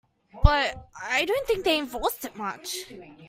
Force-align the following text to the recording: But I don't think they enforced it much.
But 0.43 0.87
I 1.01 1.25
don't 1.25 1.45
think 1.47 1.65
they 1.65 1.77
enforced 1.77 2.25
it 2.25 2.35
much. 2.35 2.87